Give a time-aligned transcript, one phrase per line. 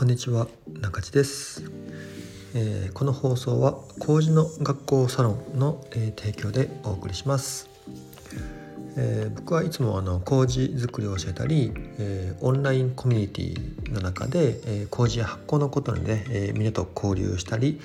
[0.00, 0.48] こんにちは
[0.80, 1.62] 中地です、
[2.54, 7.68] えー、この放送は麹の学校サロンの、えー、提供でお送りします、
[8.96, 17.78] えー、僕はいつもあの麹作りを教えたり、えオンラインコミュニティの中で、え麹や発酵のことで、ね、えみんなと交流したり、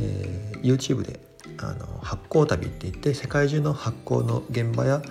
[0.00, 1.18] え YouTube で
[1.58, 5.02] あの発酵旅って言って世界中の発酵の現場や、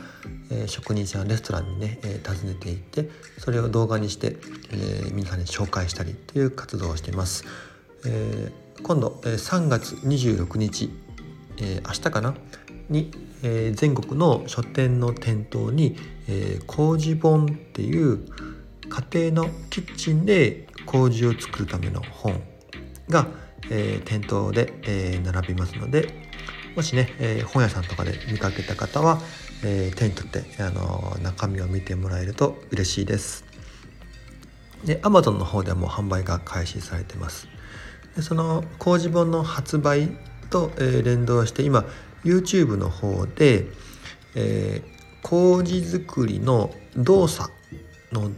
[0.50, 4.38] えー、職人さんレストランにね、えー、訪ねていってそれを動画にして、
[4.72, 7.46] えー、皆さんに紹介したりという活動をしています。
[8.06, 10.90] えー、今度、えー、3月26日、
[11.58, 12.36] えー、明日かな？
[12.90, 13.12] に、
[13.44, 18.20] えー、全国の書店の店頭に「えー、麹本」っていう
[18.90, 22.42] 家庭のキッチンで麹を作るための本
[23.10, 23.28] が、
[23.70, 26.28] えー、店頭で、えー、並びますので
[26.76, 29.20] もしね、えー、本屋さんとかで見かけた方は、
[29.64, 33.46] えー、手に取って、あの中身を見てもらえると嬉しいです。
[34.86, 37.48] で Amazon の方でも販売が開始されてます。
[38.16, 40.10] でその工事本の発売
[40.50, 41.86] と、えー、連動して今
[42.24, 43.66] YouTube の方で、
[44.36, 44.88] えー、
[45.24, 47.52] 麹作りの動作
[48.12, 48.32] の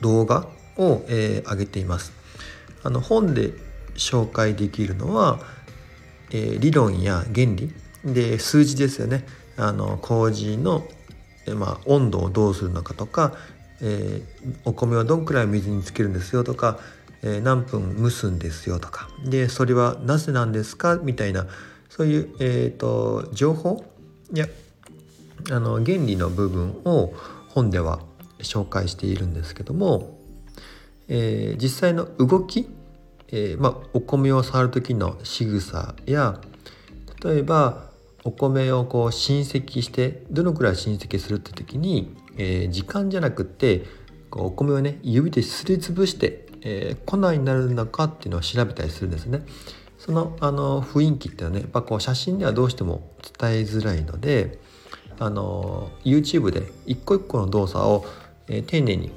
[0.00, 2.12] 動画を、えー、上げています。
[2.82, 3.52] あの本で
[3.94, 5.40] 紹介できるのは
[6.32, 7.72] えー、理論や原理
[8.04, 9.24] で数字ですよね
[9.56, 10.84] あの麹の、
[11.56, 13.34] まあ、温度をどうするのかとか、
[13.80, 16.78] えー、お米はどんくらい水につけるんですよとか、
[17.22, 19.08] えー、何分蒸すんですよとか。
[19.24, 20.96] でそれはなぜなんですか？
[20.96, 21.46] みたいな
[21.88, 23.84] そういう、えーと、情報？
[24.32, 24.46] や
[25.50, 27.12] あの原理の部分を
[27.48, 28.00] 本では
[28.40, 30.18] 紹介しているんですけども、
[31.08, 32.68] えー、実際の動き
[33.34, 36.38] えー、まあ、お米を触る時の仕草や
[37.24, 37.86] 例えば
[38.24, 43.84] お米をこう親戚してどのくらい親戚するって時に、えー、時間じゃなくって
[44.30, 49.42] お米をね指ですりつぶして、えー、粉になるのかっていうのを調べたりするんですね。
[49.98, 54.58] そのあの雰囲気っていうのはねやっぱこう写真ではどうしても伝えづらいので
[55.20, 58.04] あの YouTube で一個一個の動作を、
[58.48, 59.12] えー、丁寧に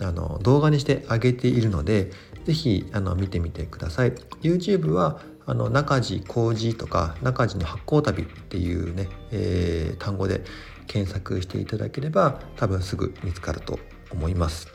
[0.00, 2.10] あの動画にしてあげているので
[2.46, 2.86] 是非
[3.16, 10.44] 見てみてください YouTube はあの中地麹とか中地の発酵旅っていうね、えー、単語で
[10.86, 13.80] 検索していただければ多分すぐ見つかると
[14.12, 14.68] 思います、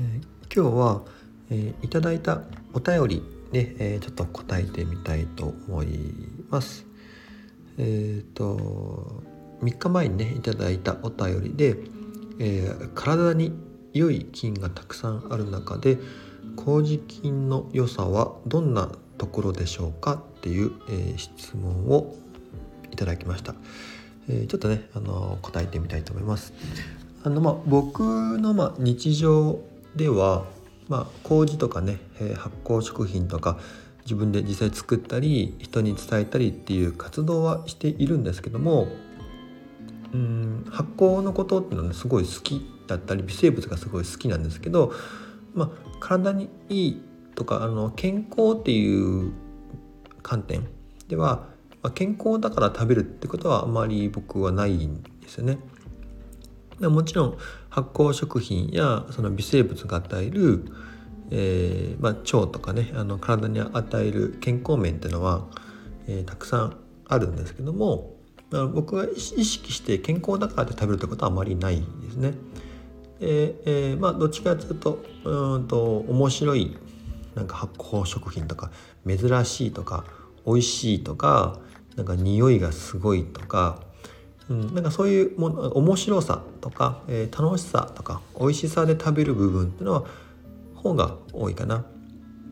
[0.00, 1.02] えー、今日は、
[1.50, 2.42] えー、いただいた
[2.72, 5.88] お便りで、えー、ちょっと答えてみたいと思い
[6.50, 6.86] ます。
[7.78, 9.22] えっ、ー、と
[9.62, 11.76] 3日前にねいただいたお便りで、
[12.40, 13.52] えー、体に
[13.94, 15.98] 良い菌がたくさんある中で
[16.64, 22.16] 麹菌の良さはどんなところでしょうかっていう、えー、質問を
[22.90, 23.54] いただきました、
[24.28, 26.52] えー、ちょっとね、あの答えてみたいと思います。
[27.22, 29.60] あのまあ僕のまあ日常
[29.96, 30.44] では
[30.88, 33.58] まあ麹とかね、えー、発酵食品とか
[34.02, 38.88] 自分で実際作ったり人に伝えたりっていう活動はしているんですけども
[40.14, 44.92] うん発酵のことっていうのは、ね、すごい好きだったり微生物がすごい好きなんですけど、
[45.54, 47.02] まあ、体にいい
[47.34, 49.32] とかあの健康っていう
[50.22, 50.66] 観点
[51.08, 51.48] では、
[51.82, 55.58] ま、健康だから食べるってことはあまり僕はないんですよね。
[56.80, 57.38] もちろん
[57.70, 60.64] 発酵食品やその微生物が与える、
[61.30, 65.48] えーまあ、腸とかねあの体に与える健康面っていうのは、
[66.06, 66.76] えー、たくさん
[67.08, 68.14] あるんですけども
[68.74, 72.34] 僕が意識して健康だからって食べるってことはあまりないですね。
[73.20, 76.76] ええー、まあどっちかというとうんと面白い
[77.34, 78.70] なんか発酵食品とか
[79.06, 80.04] 珍しいとか
[80.46, 81.58] 美味しいとか
[81.96, 83.80] なんか匂いがすごいとか、
[84.48, 90.04] うん、なんかそういうもの面白さとか、えー、楽しさとか美味しさで食べる部分っていうのは
[90.74, 91.84] 方が多いかな。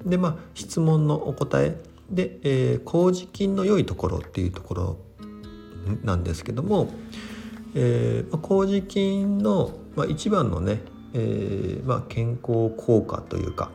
[0.05, 1.77] でまあ質問のお答え
[2.11, 4.99] で、えー、麹菌の良いところっていうところ
[6.03, 6.89] なんですけども、
[7.79, 10.81] えー、麹菌の、まあ、一番のね、
[11.13, 13.71] えーまあ、健康効果というか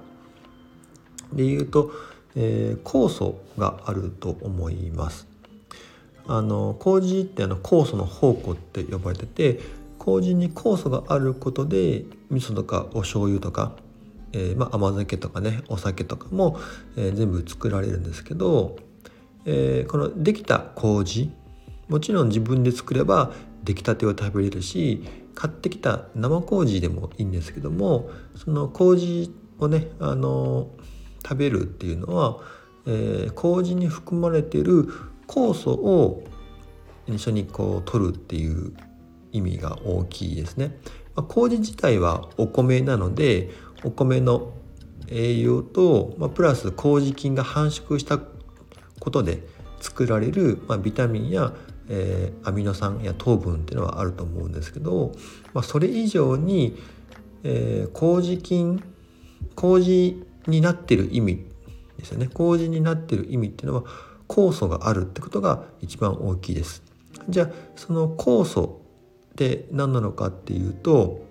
[1.32, 1.92] でいうと、
[2.36, 5.28] えー、酵素があると思います。
[6.28, 9.60] あの麹ってあの酵素の宝庫って呼ばれてて
[9.98, 13.74] 麹に酵素があることで味噌とかお醤油とか、
[14.32, 16.60] えーまあ、甘酒とかねお酒とかも、
[16.96, 18.78] えー、全部作られるんですけど、
[19.46, 21.32] えー、このできた麹
[21.88, 25.04] もちろん自分で作れば出来たてを食べれるし
[25.36, 30.70] 買ってきた生麹でもいいんですけどもその麹をねあの
[31.24, 32.40] 食べるっていうのは、
[32.88, 34.88] えー、麹に含まれている
[35.28, 36.24] 酵素を
[37.08, 38.74] 一緒にこう取るっていう
[39.32, 40.78] 意味が大きいですね。
[41.16, 43.50] まあ、麹自体はお米なので
[43.84, 44.54] お米の
[45.08, 48.20] 栄養と、まあ、プラス麹菌が繁殖した
[49.00, 49.44] ことで
[49.80, 51.54] 作られる、まあ、ビタミンや、
[51.94, 55.12] えー、アミノ酸や糖分っていうのはあると思うんですけど、
[55.54, 56.78] まあ、それ以上に、
[57.44, 58.82] えー、麹菌
[59.56, 61.46] 麹になってる意味
[61.98, 63.84] ですよね麹になってる意味っていうのは
[64.30, 66.82] 酵素があるってことが一番大きいです。
[67.28, 68.82] じゃあその酵素
[69.34, 71.26] って何なのかっていうと、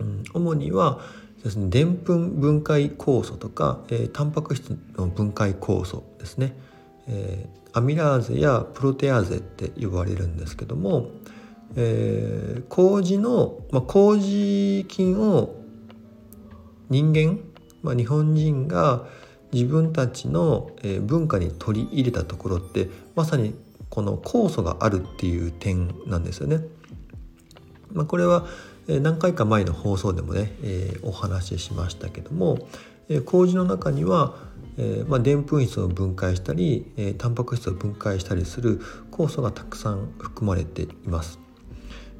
[0.00, 1.00] うん、主には
[1.42, 6.56] ですねでんぷん分解酵素とか、えー、タンパク質の分解酵素ですね、
[7.06, 11.10] えー、アミラーゼやプロテアーゼって呼ばれるんですけども、
[11.76, 15.56] えー、麹の、まあ、麹菌を
[16.88, 17.40] 人間、
[17.82, 19.06] まあ、日本人が
[19.52, 20.70] 自分たちの
[21.02, 23.54] 文化に取り入れたところってまさに
[23.90, 26.60] この酵素があるっていう点なんですよね。
[27.92, 28.46] まあ、これは
[28.86, 32.68] 何回か前の放送でもね、えー、お話ししましたけども、
[33.08, 34.34] え、麹の中には
[34.76, 38.80] えーまあ、でんぷん質を分解したり、えー、タンパク質を分解したりする
[39.10, 41.38] 酵素がたくさん含まれています。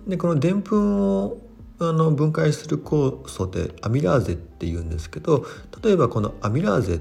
[0.06, 1.38] でこのでんぷんを
[1.78, 5.44] あの分解する酵素でアミラーゼっていうんですけど
[5.82, 6.98] 例えばこのアミラーゼっ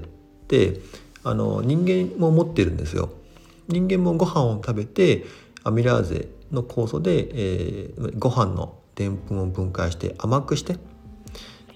[0.48, 0.80] て
[1.22, 3.10] あの人間も持ってるんですよ。
[3.68, 5.24] 人間もご飯を食べて
[5.62, 10.76] アミラーゼの酵素で、えー、ご飯のでんぷんを分解して甘くして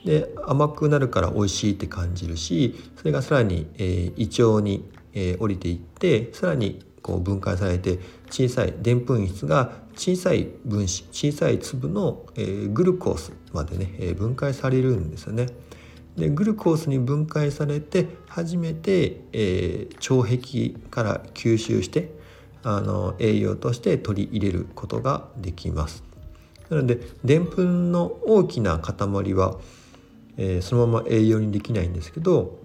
[0.05, 7.99] で甘くなるから美味しいって感じるしそれがさらに、えー、胃腸に、えー、降りていってさらにこう分解されて
[8.31, 15.47] 小さいでんぷん質が小さい分子小さい粒の、えー、グルコースまでね、えー、分解されるんですよね。
[16.17, 22.12] でグルコースに分解されて初めて、えー、腸壁から吸収して
[22.65, 26.03] あの栄養として取り入れることができます。
[26.71, 29.59] なのででんぷんの大きな塊は、
[30.38, 32.58] えー、そのまま栄養にできないんですけど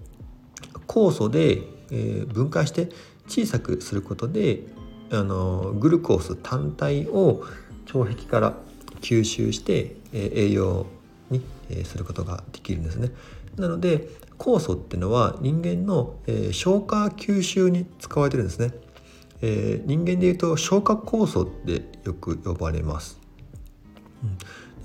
[0.86, 1.58] 酵素で、
[1.90, 2.88] えー、分解して
[3.28, 4.62] 小さくすることで
[5.10, 7.44] あのグルコース単体を
[7.92, 8.54] 腸壁から
[9.00, 10.86] 吸収して、え、栄養
[11.30, 13.10] に、え、することができるんですね。
[13.56, 18.72] なので酵素っていうのは人間の、え、消化吸収に使われてるんですね。
[19.42, 23.20] え、人間でいうと消化酵素ってよく呼ばれます。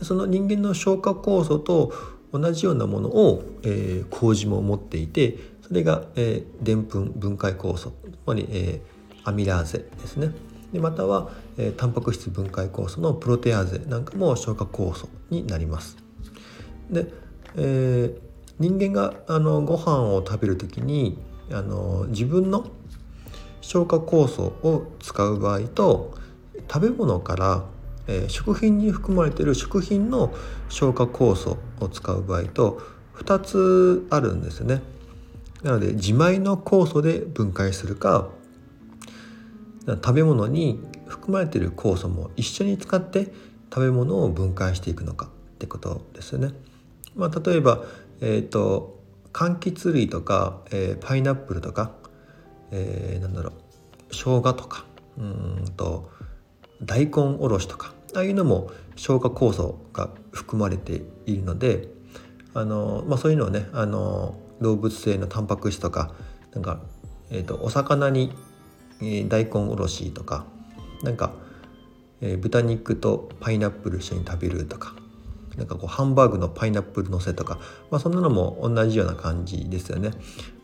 [0.01, 1.93] うん、その人間の消化酵素と
[2.31, 7.93] 同じようなものを、えー、麹も持っていてそれがでんぷん分解酵素つ
[8.25, 10.31] まり、えー、アミラーゼですね。
[10.73, 15.97] でまたは、えー、タンパク質分解酵素のプロテアーゼなんかも消化酵素になります。
[16.89, 17.11] で、
[17.55, 18.19] えー、
[18.59, 21.17] 人間があのご飯を食べる時に
[21.51, 22.67] あの自分の
[23.61, 26.13] 消化酵素を使う場合と
[26.71, 27.65] 食べ物から
[28.09, 30.33] えー、食品に含まれている食品の
[30.67, 32.81] 消化酵素を使う場合と
[33.17, 34.81] 2つあるんですよね。
[35.61, 38.29] なので自前の酵素で分解するか
[39.85, 43.31] 食べ物に含まれている酵素も一緒に使って
[43.71, 45.29] 食べ物を分解していくのかっ
[45.59, 46.53] てことですよね。
[47.15, 47.83] まあ、例えば、
[48.21, 48.99] えーと、
[49.33, 51.91] 柑橘類とか、えー、パイナップルとか、
[52.71, 53.53] えー、なんだろう
[54.11, 54.85] 生姜とか
[55.17, 56.09] うんと
[56.81, 61.89] 大根おろしとかああいうのも消化酵素が含まれているので
[62.53, 66.13] あの、まあ、そういうのをねあの動物性のタンパク質とか
[66.53, 66.81] なんか、
[67.29, 68.33] えーと、お魚に、
[69.01, 70.45] えー、大根おろしとか
[71.03, 71.33] なんか、
[72.21, 74.95] えー、豚肉とパイナップル一緒に食べるとか
[75.57, 77.59] なんかこうハンバーグのパイナップルのせとか、
[77.91, 80.11] まあ、そんなのも同じような感じですよね。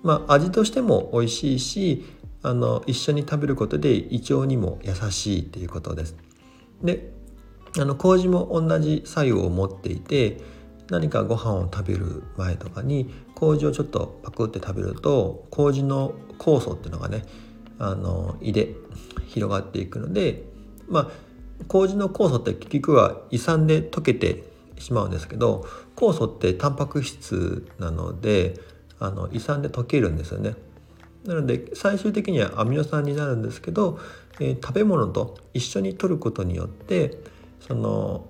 [0.03, 2.05] まあ、味としても美味しいし
[2.43, 6.15] あの一緒に食べることで胃腸にも優しいっていうことです。
[6.83, 7.14] で
[7.77, 10.37] あの麹も同じ作用を持っていて
[10.89, 17.23] 何かご飯を食べる前とかに麹をちょっとパクって食べると麹の酵素っていうのがね
[17.79, 18.75] あの胃で
[19.27, 20.43] 広がっていくので
[20.87, 21.11] まあ
[21.67, 24.43] 麹の酵素って結局は胃酸で溶けて
[24.77, 25.65] しまうんですけど
[25.95, 28.59] 酵素ってタンパク質なので
[28.99, 30.55] あの胃酸で溶けるんですよね。
[31.25, 33.99] なので最終的にはアミノ酸になるんですけど、
[34.39, 37.17] えー、食べ物と一緒に摂ることによって
[37.67, 38.27] その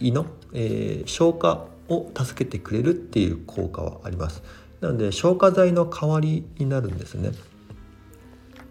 [0.00, 4.42] 胃の、えー、消化を助けてくれるっていう効果はあります。
[4.80, 7.32] なので消化剤の代わりになるんですね。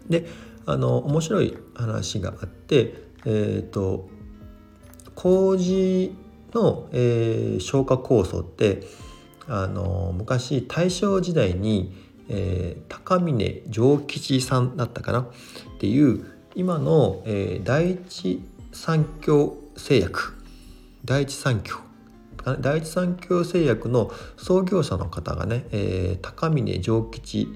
[0.08, 0.26] で
[0.66, 2.94] あの面白い話があって、
[3.26, 4.08] えーと、
[5.14, 6.14] 麹
[6.52, 8.82] の、えー、消化酵素って
[9.46, 11.94] あの昔大正時代に、
[12.28, 15.20] えー、高峰上吉さんだったかな？
[15.20, 15.26] っ
[15.78, 16.24] ていう
[16.54, 18.40] 今の、えー、第一
[18.72, 20.34] 三共製薬
[21.04, 21.82] 第一三共
[22.60, 27.48] 第一三共製薬の創業者の方がね、えー、高峰丈吉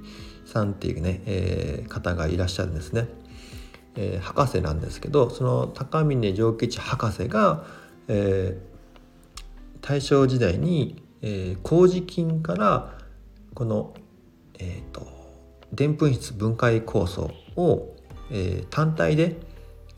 [0.46, 3.06] さんっていうね、えー、方がいらっしゃるんですね。
[3.96, 7.64] えー、博士なんですけどその高峰丈吉博士が、
[8.06, 12.94] えー、大正時代に、えー、麹菌から
[13.54, 13.92] この、
[14.58, 15.06] えーと、
[15.72, 17.96] でんぷん質分解酵素を、
[18.30, 19.40] えー、単体で、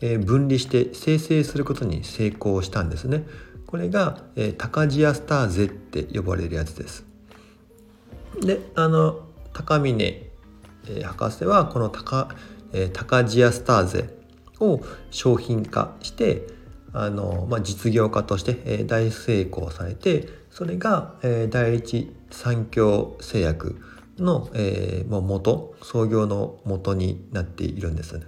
[0.01, 3.27] え、分離して生成することに成功したんですね。
[3.67, 7.05] これが、え、タカジアスターゼって呼ばれるやつです。
[8.41, 9.21] であの
[9.53, 10.03] 高峰、
[10.89, 12.29] え、博士はこのタカ,、
[12.73, 14.19] え、タカジアスターゼ
[14.61, 14.81] を
[15.11, 16.47] 商品化して
[16.93, 23.81] あの、まあ、実業家として、え、大成功されてそれが、え、第一三共製薬
[24.19, 28.27] の、えー、も元創業の元になっているんですね。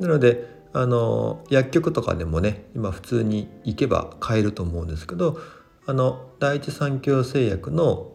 [0.00, 5.38] なのであの薬局とかでもね今普通に行けば買えると思うんですけど
[5.86, 8.12] あの第一三共製薬の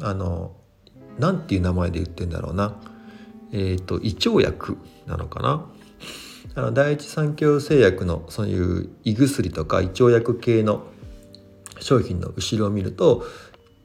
[0.00, 0.56] あの
[1.18, 2.76] なんていう名前で言ってんだろうな。
[3.52, 5.70] えっ、ー、と胃腸薬なのかな。
[6.56, 10.86] あの第一三共製薬のそういう胃薬とか胃腸薬系の
[11.80, 13.24] 商品の後ろを見ると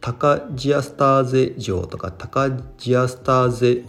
[0.01, 3.86] タカジアスターゼ錠とかタカジアスターゼ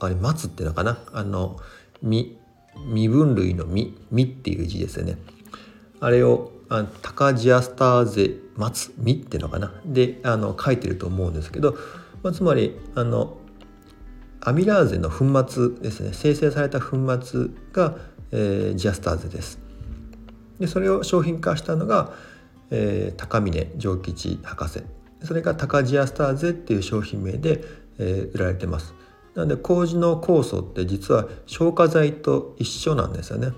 [0.00, 0.98] あれ松っていうのかな。
[1.12, 1.58] あの
[2.86, 5.18] 身分類の身身っていう字ですよね。
[6.00, 9.72] あれをあタカジアスターゼ松身っていうのかな。
[9.84, 11.76] であの書いてると思うんですけど、
[12.22, 13.38] まあ、つまりあの
[14.40, 16.10] アミラーゼの粉末ですね。
[16.12, 17.96] 生成された粉末が、
[18.30, 19.58] えー、ジアスターゼです。
[20.60, 22.12] でそれを商品化したのが、
[22.70, 24.82] えー、高峰丈吉博士。
[25.22, 27.64] それがタカジアスターゼっていう商品名で、
[27.98, 28.94] えー、売られてます。
[29.38, 33.52] なので麹の酵素って実は消化剤と一緒なんですよね、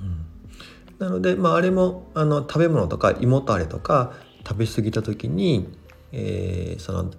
[0.00, 4.14] うん、なので、まあ、あれもあの食べ物とか胃もたれとか
[4.44, 5.72] 食べ過ぎた時に、
[6.10, 7.12] えー、その、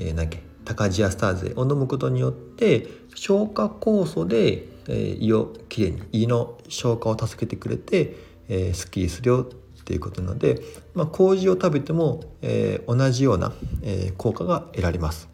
[0.00, 8.16] えー、何けタカジアスターゼを飲むことによって消化酵素で、えー、胃をきれいに胃の消化を助けてくれて、
[8.48, 10.60] えー、すっきりするよっていうことなので、
[10.94, 13.52] まあ、麹を食べても、えー、同じような、
[13.82, 15.28] えー、効果が得られます。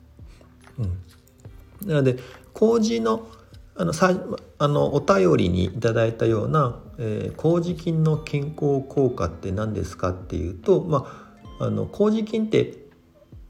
[0.79, 0.99] うん、
[1.87, 2.19] なので
[2.53, 3.29] 麹の
[3.77, 4.13] あのさ
[4.59, 12.75] あのお便りにいただいたような、えー、麹菌の健康効果って何ですかっていうと、まあ、あの麹菌って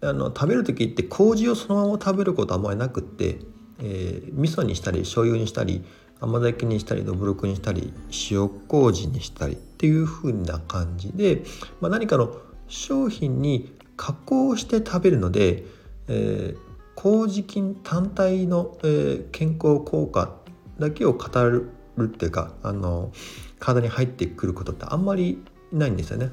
[0.03, 3.39] あの食べる時って麹をそのまま食べることあんまりなくって、
[3.81, 5.85] えー、味噌にしたり醤油にしたり
[6.21, 7.93] 甘酒にしたりどぶろくにしたり
[8.31, 11.43] 塩麹にしたりっていう風な感じで、
[11.81, 12.37] まあ、何かの
[12.69, 15.65] 商品に加工して食べるので、
[16.09, 20.37] えー、麹菌単体の、えー、健康効果
[20.79, 21.71] だけを語る
[22.03, 23.13] っていうかあの
[23.59, 25.43] 体に入ってくることってあんまり
[25.73, 26.31] ないんですよね。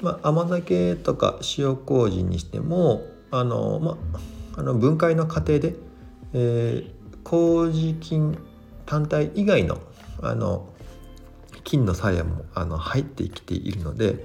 [0.00, 3.98] まあ、甘酒とか塩麹にしてもあの、ま
[4.54, 5.76] あ、あの分解の過程で、
[6.34, 8.38] えー、麹菌
[8.84, 9.80] 単体以外の
[10.22, 10.68] あの
[11.64, 14.24] 菌の作用もあの入ってきているので、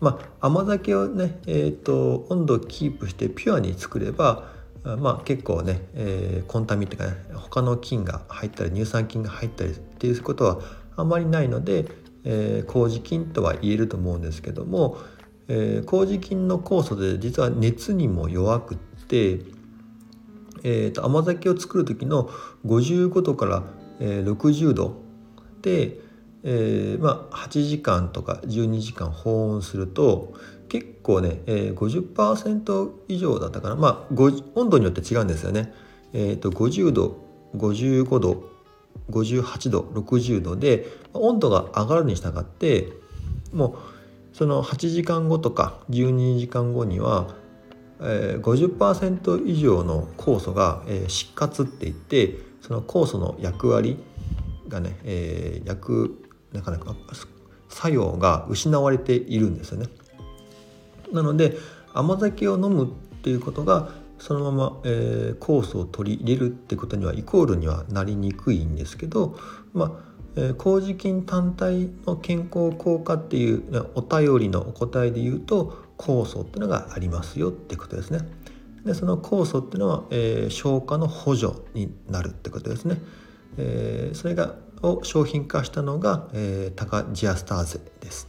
[0.00, 4.54] まあ、甘酒をね、えーと、温度をキープしてピュアに作れば、
[4.94, 10.60] まあ、結構ね、えー、コンタミっていうかね他の菌が入ったり乳酸菌が入ったりっていうことは
[10.96, 11.86] あまりないので、
[12.24, 14.98] えー、麹菌とは言えると思うんですけども、
[15.48, 18.78] えー、麹菌の酵素で実は熱にも弱くっ
[19.08, 19.40] て、
[20.62, 22.30] えーと、甘酒を作る時の
[22.64, 23.62] 55度から、
[24.00, 25.02] えー、60度
[25.62, 25.98] で、
[26.44, 30.34] えー、まあ、8時間とか12時間保温すると
[30.68, 34.14] 結構ね、えー、50%以上だったかな、まあ、
[34.54, 35.72] 温度によって違うんですよね。
[36.12, 38.56] えーと50度55度
[39.10, 42.88] 58度60度で温度が上がるに従って
[43.52, 43.78] も
[44.32, 47.34] うその8時間後とか12時間後には、
[48.00, 53.98] えー、50%以上の酵素が、えー、失活っていってその酵素の役割
[54.68, 56.94] がね、えー、役なかなか
[57.68, 59.86] 作用が失われているんですよね。
[61.12, 61.56] なので
[61.92, 62.88] 甘酒を飲むっ
[63.22, 69.38] ていうことがそのまま、えー、酵素を取り入れるってことにはイコールにはなりにくいんですけど、
[69.72, 69.90] まあ
[70.36, 78.20] えー、麹菌単体の健康効果っていうお便りのお答えで言うと酵素っていうのがありますよってことですね。
[78.84, 82.98] でその酵素っていうのは、えー、消化の補助になるってことですね。
[83.58, 88.28] えー、それがを商品化したのが、えー、タカジアスターゼです。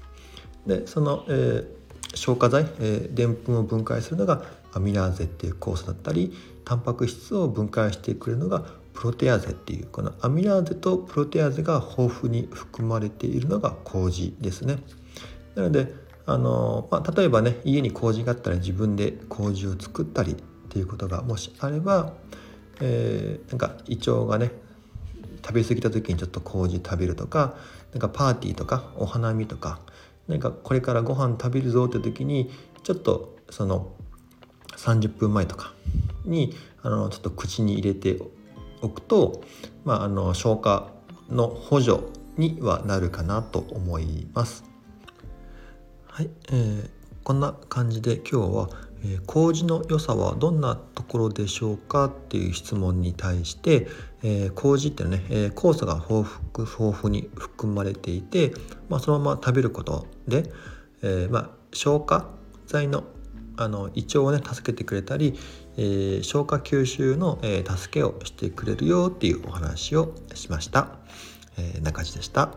[0.65, 1.67] でその、えー、
[2.14, 2.66] 消化剤
[3.12, 6.34] でんぷんを分解するのがアミラーゼっていう酵素だったり
[6.66, 14.78] タンパク質を分解してくれるのがプロテアーゼっていうこのアミラーゼとプロテアーゼが豊富に含まれているのが麹ですね。
[15.56, 15.94] なので
[16.26, 20.36] あの、まあ、例えばね家に麹があったら自分で麹を作ったりっ
[20.70, 22.14] ていうことがもしあれば、
[22.82, 24.52] えー、なんか胃腸がね
[25.46, 27.56] 食べ過ぎた時にちょっと麹食べるとか
[27.94, 29.80] なんかパーティーとかお花見とか
[30.27, 32.51] 何かこれからご飯食べるぞって時に
[32.84, 33.93] ちょっとその
[34.75, 35.74] 30分前とか
[36.25, 38.19] にあのちょっと口に入れて
[38.81, 39.41] おくと、
[39.86, 40.91] まあ、あの消化
[41.29, 42.00] の補助
[42.38, 44.63] にはなるかなと思います。
[46.05, 46.89] はい、えー、
[47.27, 48.69] こんな感じで今日は、
[49.03, 53.86] えー、麹の良さはどんなところでしょうかっていう質問に対して、
[54.24, 58.53] えー、麹ってね、えー、酵素が豊富豊富に含まれていて、
[58.88, 60.50] まあ、そのまま食べることで、
[61.03, 62.29] え、まあ、消化
[62.65, 63.03] 剤の
[63.57, 65.38] あの胃腸をね助けてくれたり、
[65.75, 70.96] え、消化吸収の、え、助けをしてくれるよっていうお話をしました、
[71.57, 72.53] えー、中地でした、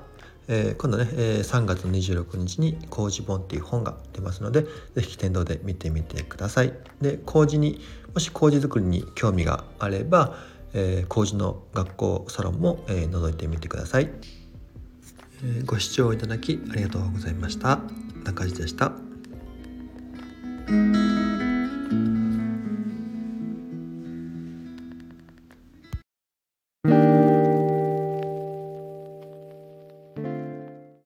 [0.53, 4.67] えー、今度ね、え、3月26日に「麹本」っていう本が出ますので
[4.97, 6.75] 是非天童で見てみてください。
[7.01, 7.81] で麹に
[8.13, 10.37] もし麹作りに興味があれば、
[10.75, 14.11] えー、麹の学校サロンも、えー、覗いてみてください、
[15.45, 17.81] えー、ご視聴いただきありがとうございました。
[18.25, 18.93] 中地でした。